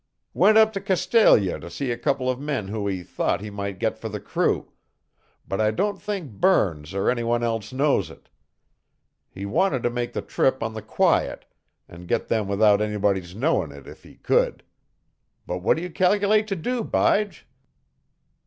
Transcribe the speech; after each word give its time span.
"Went 0.33 0.57
up 0.57 0.73
to 0.73 0.81
Castalia 0.81 1.59
to 1.59 1.69
see 1.69 1.91
a 1.91 1.95
couple 1.95 2.27
of 2.27 2.39
men 2.39 2.69
who 2.69 2.87
he 2.87 3.03
thought 3.03 3.39
he 3.39 3.51
might 3.51 3.77
get 3.77 3.99
for 3.99 4.09
the 4.09 4.19
crew, 4.19 4.71
but 5.47 5.61
I 5.61 5.69
don't 5.69 6.01
think 6.01 6.31
Burns 6.31 6.95
or 6.95 7.07
any 7.07 7.21
one 7.21 7.43
else 7.43 7.71
knows 7.71 8.09
it. 8.09 8.27
He 9.29 9.45
wanted 9.45 9.83
to 9.83 9.91
make 9.91 10.13
the 10.13 10.23
trip 10.23 10.63
on 10.63 10.73
the 10.73 10.81
quiet 10.81 11.45
an' 11.87 12.07
get 12.07 12.29
them 12.29 12.47
without 12.47 12.81
anybody's 12.81 13.35
knowing 13.35 13.71
it 13.71 13.85
if 13.85 14.01
he 14.01 14.15
could. 14.15 14.63
But 15.45 15.59
what 15.59 15.77
do 15.77 15.83
you 15.83 15.91
cal'late 15.91 16.47
to 16.47 16.55
do, 16.55 16.83
Bige?" 16.83 17.43